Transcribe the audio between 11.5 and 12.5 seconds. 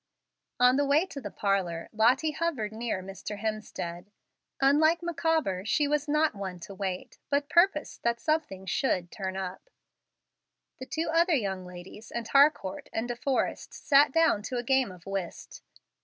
ladies, and